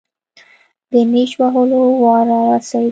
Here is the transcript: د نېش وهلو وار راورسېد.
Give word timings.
د 0.91 0.93
نېش 1.11 1.31
وهلو 1.39 1.81
وار 2.01 2.25
راورسېد. 2.31 2.79